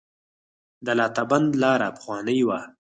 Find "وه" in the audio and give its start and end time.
2.47-2.59